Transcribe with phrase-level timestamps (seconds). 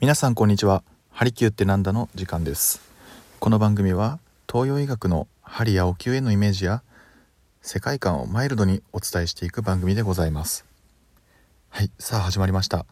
[0.00, 0.82] 皆さんこんにちは。
[1.10, 2.80] ハリキューってなんだの時間です。
[3.38, 4.18] この番組は
[4.50, 6.82] 東洋医学の針やお灸へのイメージや
[7.60, 10.64] 世界観をマイルドにお伝えしていく番組でございます。
[11.68, 12.86] はいさあ始まりました。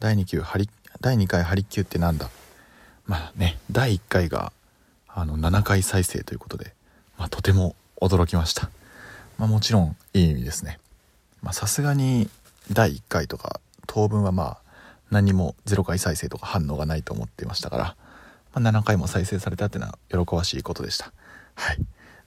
[0.00, 0.68] 第2級ハリ
[1.00, 2.28] 第2回ハリキューってなんだ。
[3.06, 4.52] まあね第1回が
[5.08, 6.74] あの7回再生ということで、
[7.16, 8.68] まあ、とても驚きました。
[9.38, 10.78] まあ、もちろんいい意味ですね。
[11.40, 12.28] まさすがに
[12.70, 14.69] 第1回とか当分はまあ
[15.10, 17.96] 何も0回再生とか反応がないと思っていましたから、
[18.54, 21.12] まあ、7回も再生されたっていうのは喜ばしいことでした。
[21.54, 21.78] はい。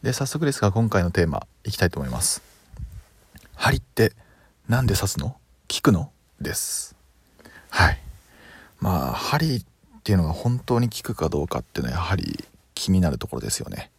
[0.02, 2.42] で早速ですが今回のテーマいきたいと思います。
[3.56, 4.14] 針って
[4.68, 5.30] 何で刺すの？
[5.30, 5.38] 効
[5.82, 6.12] くの？
[6.42, 6.96] です。
[7.70, 8.00] はい。
[8.80, 9.66] まあ針っ
[10.04, 12.44] ていうのが本当に効くかどうかっていうのはやはり
[12.76, 13.92] 気になるところですよね、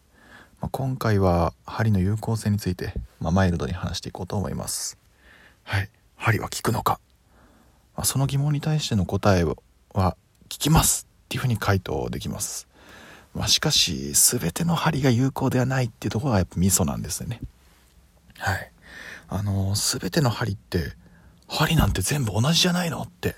[0.61, 4.99] まあ、今回は針の有効性について、まあ、マイルドに話していこうと思います。
[5.63, 5.89] はい。
[6.15, 6.99] 針は効くのか？
[7.95, 10.17] まあ、その疑問に対しての答えは
[10.49, 12.67] 聞きますっていうふうに回答できます。
[13.33, 17.41] まあ、しかし、全ての針が有効ではないっていうところがやっぱミソなんですよね。
[18.37, 18.71] はい。
[19.27, 20.93] あの、全ての針って、
[21.47, 23.35] 針なんて全部同じじゃないのって、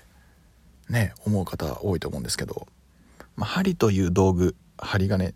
[0.88, 2.68] ね、思う方多いと思うんですけど、
[3.36, 5.32] まあ、針という道具、針金っ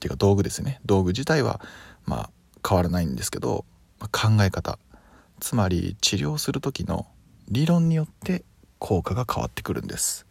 [0.00, 0.80] ていうか道具ですね。
[0.86, 1.60] 道具自体は、
[2.06, 2.30] まあ、
[2.66, 3.64] 変わらないんですけど、
[4.00, 4.78] まあ、考え方、
[5.40, 7.06] つまり治療する時の
[7.48, 8.42] 理論によって
[8.78, 10.26] 効果が変わってくるんです。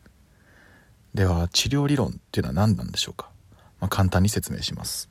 [1.13, 3.29] では治療理論っていうのは何なんでしょうか、
[3.79, 5.09] まあ、簡単に説明します。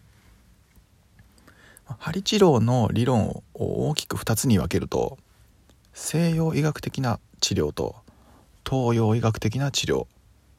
[1.99, 3.43] 針治療の理論を
[3.89, 5.19] 大きく2つに分けると
[5.93, 7.97] 西洋医学的な治療と
[8.69, 10.07] 東洋医学的な治療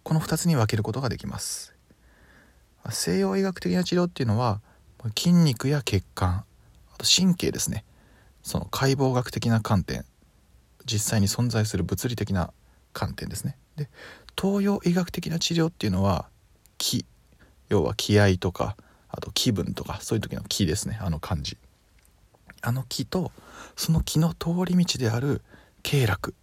[0.04, 1.74] この2つに分けることができます。
[2.90, 4.62] 西洋医学的な治療っていうのは
[5.18, 6.44] 筋肉や血管
[6.94, 7.84] あと神経ですね。
[8.44, 10.06] その解剖学的な観点
[10.86, 12.52] 実際に存在する物理的な
[12.94, 13.58] 観点ですね。
[13.76, 13.90] で
[14.40, 16.28] 東洋医学的な治療っていうのは
[16.78, 17.06] 気
[17.70, 18.76] 要は気合とか
[19.10, 20.98] あと気分とかそういう時の気ですね。
[21.02, 21.58] あの漢字
[22.62, 23.32] あの気と
[23.76, 25.42] その気の通り道である
[25.84, 26.34] 経絡。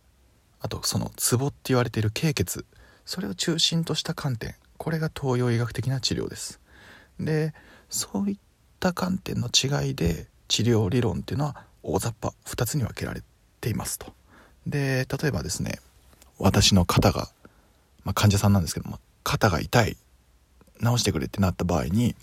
[0.60, 2.66] あとそのツボって言われている経血。
[3.06, 4.54] それを中心とした観点。
[4.76, 6.60] これが東洋医学的な治療です。
[7.18, 7.54] で
[7.88, 8.38] そういっ
[8.78, 13.22] た観点の違いで治療理論っていうのは大雑把2つに分けられ
[13.60, 14.12] ていますと。
[14.66, 15.78] で例えばですね
[16.38, 17.28] 私の肩が、
[18.04, 19.97] まあ、患者さんなんですけども肩が痛い
[20.82, 22.15] 治してくれってなった場合に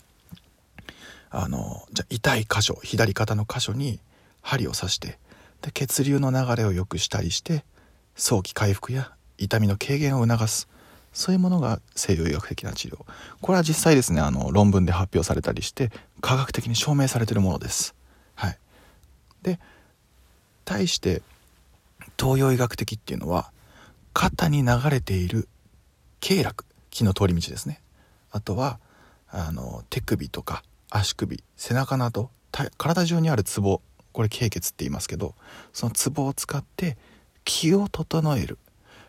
[1.30, 4.00] あのじゃ痛い箇所左肩の箇所に
[4.42, 5.18] 針を刺して
[5.62, 7.64] で血流の流れを良くしたりして
[8.14, 10.68] 早期回復や痛みの軽減を促す
[11.12, 12.98] そういうものが西洋医学的な治療。
[13.40, 17.94] これは実際ですねあの論文で発表されたりして科学的に証明されてるものです。
[18.34, 18.58] はい。
[19.42, 19.58] で
[20.64, 21.22] 対して
[22.18, 23.52] 東洋医学的っていうのは
[24.12, 25.48] 肩に流れている
[26.20, 27.80] 経絡気の通り道ですね。
[28.30, 28.80] あとは
[29.28, 32.30] あの手首とか足首背中など
[32.76, 35.34] 体中にあるツボこれ経血って言いますけど
[35.72, 36.96] そのツボを使って
[37.44, 38.58] 気を整える。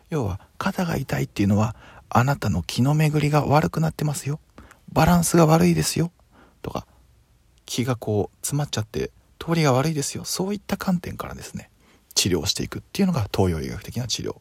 [0.08, 1.76] 要は肩が痛いっていうのは
[2.08, 4.40] あなたの気の巡りが悪くなってますよ。
[4.92, 6.10] バランスが悪いですよ。
[6.62, 6.86] とか
[7.64, 10.24] 気がこう詰まっちゃって通りが悪いですよ。
[10.24, 11.69] そういった観点からですね。
[12.20, 14.36] 治療していくっていうのが東洋医学的な治療。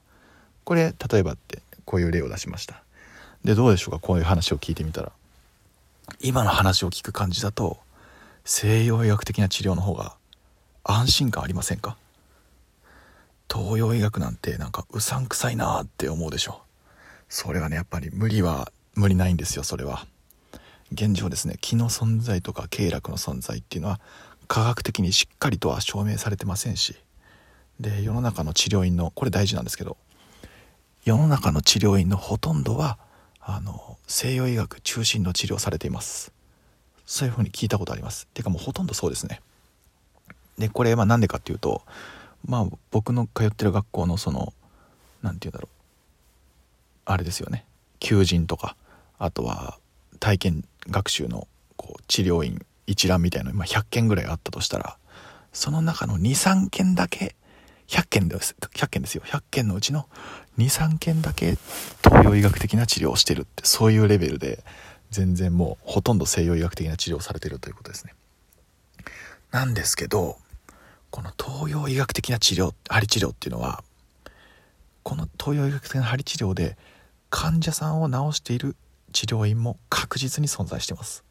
[0.65, 2.83] これ例えばってこういう例を出しました。
[3.45, 3.99] でどうでしょうか？
[3.99, 5.13] こういう話を聞いてみたら。
[6.19, 7.77] 今の話を聞く感じだと
[8.43, 10.17] 西洋医学的な治療の方が
[10.83, 11.95] 安心感ありませんか？
[13.49, 16.61] 東洋医学なんてなんかうさんくさいなって思うでしょ。
[17.29, 20.05] それはねやっぱり無理は無理ないんですよそれは。
[20.91, 24.01] 現状ですね気の存在とか経絡の存在っていうのは
[24.49, 26.97] 科学的にしっかりとは証明されてませんし。
[27.79, 29.97] で世の中の治療院のこれ大事なんですけど
[31.03, 32.97] 世の中の治療院のほとんどは
[33.39, 36.31] あの西洋医学中心の治療されています。
[37.05, 38.27] そういうふうに聞いたことあります。
[38.27, 39.41] てかもうほとんどそうですね。
[40.57, 41.81] でこれは何でかっていうと
[42.45, 44.53] まあ僕の通ってる学校のその
[45.23, 45.75] 何て言うんだろう。
[47.05, 47.65] あれですよね。
[47.99, 48.75] 求人とか
[49.17, 49.79] あとは
[50.19, 54.97] 体験学習のこう治療院一覧みたいなの、まあ、100件ぐらいあったとしたら
[55.53, 57.35] その中の23件だけ
[57.89, 59.23] 100件です100件ですよ。
[59.25, 60.07] 100件のうちの
[60.59, 61.57] 23件だけ
[62.03, 64.63] 東洋医学的な治療をしてるってそういうレベルで
[65.09, 68.13] 全然もうほとんど西洋医学的な治療をされてるということですね。
[69.51, 70.37] なんですけど
[71.09, 73.83] この東洋医学的な治療針治療っていうのは
[75.01, 76.77] この東洋医学的な針治療で
[77.31, 78.75] 患者さんを治している
[79.13, 81.23] 治療院も確実に存在してます。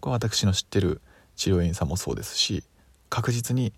[0.00, 1.00] これ私の知ってる
[1.36, 2.64] 治療院さんもそうですし
[3.08, 3.72] 確実に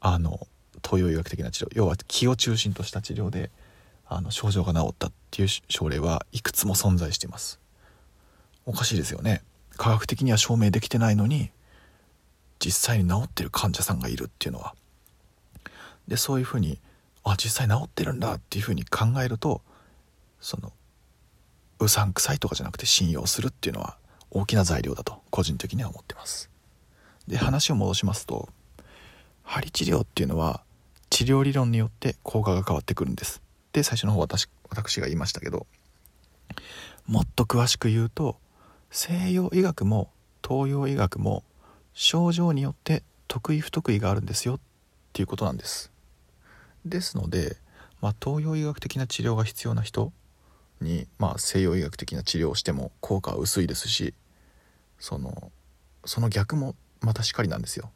[0.00, 0.46] あの
[0.88, 3.50] 東洋医学的な治療要は気を中心とした治療で
[4.06, 7.58] あの症状が治ったっていう症例はいくつも存在しています。
[8.64, 9.42] おかしいですよね。
[9.76, 11.50] 科学的には証明できてないのに
[12.60, 14.74] 実際に治ってる患者さんがいるっていうのは。
[16.06, 16.78] でそういうふうに
[17.24, 19.60] あ実際治ってるんだっていうふうに考えると
[20.40, 20.72] その
[21.80, 23.96] うさんくさいとかじゃなくて信用するっていうのは
[24.30, 26.48] 大きな材料だと個人的には思ってます。
[27.26, 28.48] で話を戻しますと
[29.42, 30.62] 針治療っていうのは
[31.16, 33.40] 治療理論によって効果が変わってくるんです。
[33.72, 35.66] で最初の方私私が言いましたけど
[37.06, 38.36] もっと詳しく言うと
[38.90, 40.10] 西洋医学も
[40.46, 41.42] 東洋医学も
[41.94, 44.60] 症状によって得意不得意があるんですよっ
[45.14, 45.90] ていうことなんです。
[46.84, 47.56] ですので、
[48.02, 50.12] まあ、東洋医学的な治療が必要な人
[50.82, 54.12] に、まあ、西洋医学的な治療をしても効果は薄いですし
[54.98, 55.50] その
[56.04, 57.90] その逆もまたしかりなんですよ。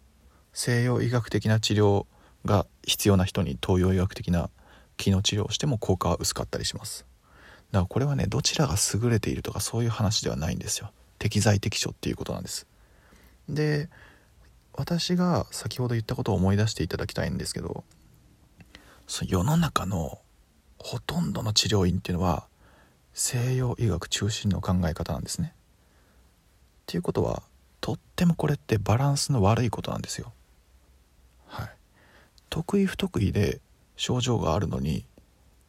[0.54, 2.06] 西洋医学的な治療
[2.44, 4.50] が必要な人に東洋医学的な
[4.96, 7.06] 機能治療をしても効果は薄かったりします。
[7.70, 10.90] だからこれはねどちらが優れているとかそういう話ではないんですよ。
[11.20, 12.66] 適材適所っていうことなんです。
[13.48, 13.88] で
[14.74, 17.84] 私が先ほど言ったことを思い出していただきたいんですけど
[19.06, 20.18] その世の中の
[20.78, 22.46] ほとんどの治療院っていうのは
[23.14, 25.52] 西洋医学中心の考え方なんですね。
[25.52, 25.56] っ
[26.86, 27.42] ていうことは
[27.80, 30.32] とってもこれってバランスの悪いことなんですよ。
[31.46, 31.79] はい。
[32.50, 33.60] 得意不得意で
[33.96, 35.06] 症状があるのに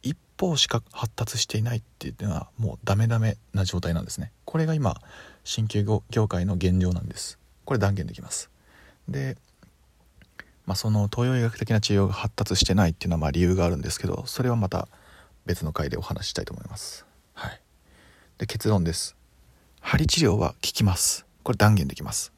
[0.02, 4.32] 一方しか発達していないっていうのはもうダメダメな状態なんですね。
[4.44, 5.00] これが今
[5.44, 7.38] 鍼灸業界の現状なんです。
[7.64, 8.50] これ断言できます。
[9.08, 9.36] で、
[10.66, 14.88] まあ、その東洋医学的な治療が発達してないっていうのはまあ理由があるんですけどそれはまた
[15.46, 17.06] 別の回でお話ししたいと思います。
[17.34, 17.60] はい。
[18.38, 19.16] で結論です。
[19.80, 21.26] 針治療は効きます。
[21.42, 22.32] これ断言できます。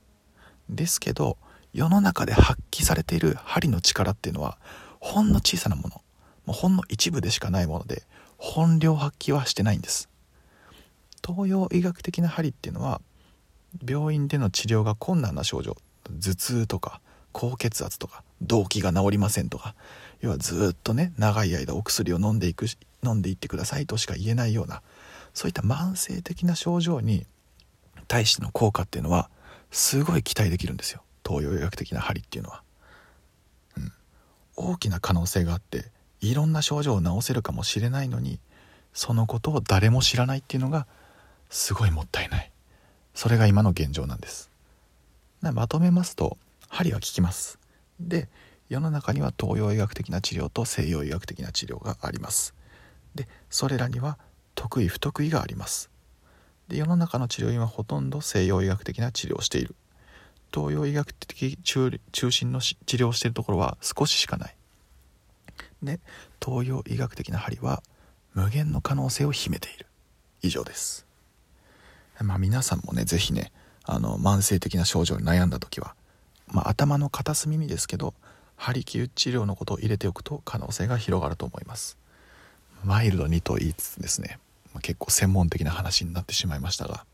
[0.69, 1.37] ですけど
[1.75, 4.59] 世の中で発揮されている針の力っていうのは
[5.01, 6.01] ほんの小さなもの。
[6.47, 8.05] もうほんの一部でしかないもので
[8.39, 10.09] 本領発揮はしてないんです。
[11.27, 13.01] 東洋医学的な針っていうのは
[13.87, 17.01] 病院での治療が困難な症状頭痛とか
[17.33, 19.75] 高血圧とか動悸が治りませんとか
[20.21, 22.67] 要はずっとね長い間お薬を飲んでいく
[23.03, 24.83] 飲んでいってくださいとしか言えないような
[25.33, 27.27] そういった慢性的な症状に
[28.07, 29.29] 対しての効果っていうのは
[29.73, 31.03] すごい期待できるんですよ。
[31.27, 32.63] 東洋医学的な針っていうのは、
[33.77, 33.93] うん、
[34.57, 35.91] 大きな可能性があって
[36.21, 38.39] いろんな症状を治せるかもしれないのに
[38.93, 40.87] そのことを誰も知らないっていうのが
[41.51, 42.51] すごいもったいない。
[43.15, 44.51] それが今の現状なんです。
[45.41, 46.39] まとめますと
[46.69, 47.59] 針は効きます。
[48.01, 48.29] で
[48.69, 52.55] 世の中には東洋医学的な治療と西洋医学的な治療があります。
[53.15, 54.19] でそれらには
[54.55, 55.91] 得意不得意があります。
[56.69, 59.75] で世の中の治療院はほとんど西洋医学的な治療をしている。
[60.55, 61.91] 東洋医学的中
[62.31, 64.57] 心の治療をしているところは少ししかない。
[65.83, 65.99] で
[66.45, 67.83] 東洋医学的な針は
[68.35, 69.87] 無限の可能性を秘めている。
[70.43, 71.07] 以上です。
[72.21, 73.51] まあ皆さんもね是非ね
[73.83, 75.95] あの慢性的な症状に悩んだ時は、
[76.49, 78.15] まあ、頭の片隅にですけど
[78.57, 81.99] 針灸治療のことを入れておくと可能性が広がると思います。
[82.85, 84.39] マイルドにと言いつつですね、
[84.73, 87.05] まあ、結構専門的な話になってしまいましたが、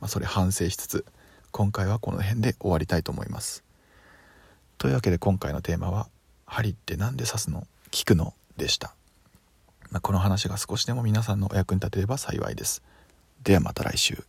[0.00, 1.04] まあ、それ反省しつつ
[1.52, 3.62] 今回はこの辺で終わりたいと思います。
[4.78, 6.08] というわけで今回のテーマは
[6.46, 7.66] 「針って何で刺すの？
[7.90, 8.94] 聞くの?」でした、
[9.90, 12.82] まあ、この話が少しでも皆さんのお役に立てれば幸いです。
[13.44, 14.24] ではまた来週。